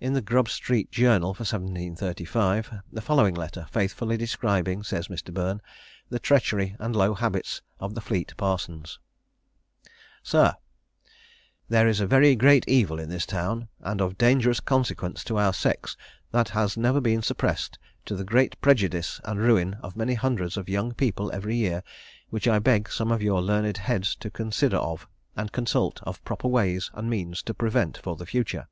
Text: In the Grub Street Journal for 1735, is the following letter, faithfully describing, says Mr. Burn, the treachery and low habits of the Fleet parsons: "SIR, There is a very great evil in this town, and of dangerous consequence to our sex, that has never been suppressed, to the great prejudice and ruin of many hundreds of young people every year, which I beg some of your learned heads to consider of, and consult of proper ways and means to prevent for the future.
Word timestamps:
In 0.00 0.14
the 0.14 0.20
Grub 0.20 0.48
Street 0.48 0.90
Journal 0.90 1.32
for 1.32 1.42
1735, 1.44 2.70
is 2.72 2.80
the 2.90 3.00
following 3.00 3.36
letter, 3.36 3.68
faithfully 3.70 4.16
describing, 4.16 4.82
says 4.82 5.06
Mr. 5.06 5.32
Burn, 5.32 5.62
the 6.08 6.18
treachery 6.18 6.74
and 6.80 6.96
low 6.96 7.14
habits 7.14 7.62
of 7.78 7.94
the 7.94 8.00
Fleet 8.00 8.34
parsons: 8.36 8.98
"SIR, 10.24 10.54
There 11.68 11.86
is 11.86 12.00
a 12.00 12.06
very 12.08 12.34
great 12.34 12.64
evil 12.66 12.98
in 12.98 13.10
this 13.10 13.24
town, 13.26 13.68
and 13.78 14.00
of 14.00 14.18
dangerous 14.18 14.58
consequence 14.58 15.22
to 15.22 15.36
our 15.38 15.52
sex, 15.52 15.96
that 16.32 16.48
has 16.48 16.76
never 16.76 17.00
been 17.00 17.22
suppressed, 17.22 17.78
to 18.06 18.16
the 18.16 18.24
great 18.24 18.60
prejudice 18.60 19.20
and 19.22 19.38
ruin 19.38 19.74
of 19.82 19.94
many 19.94 20.14
hundreds 20.14 20.56
of 20.56 20.68
young 20.68 20.94
people 20.94 21.30
every 21.32 21.54
year, 21.54 21.84
which 22.28 22.48
I 22.48 22.58
beg 22.58 22.90
some 22.90 23.12
of 23.12 23.22
your 23.22 23.40
learned 23.40 23.76
heads 23.76 24.16
to 24.16 24.30
consider 24.30 24.78
of, 24.78 25.06
and 25.36 25.52
consult 25.52 26.00
of 26.02 26.24
proper 26.24 26.48
ways 26.48 26.90
and 26.92 27.08
means 27.08 27.40
to 27.44 27.54
prevent 27.54 27.96
for 27.98 28.16
the 28.16 28.26
future. 28.26 28.66